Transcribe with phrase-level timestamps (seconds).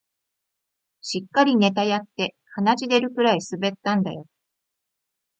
[1.01, 4.25] しっかりネタやって鼻血出るくらい滑ったんだよ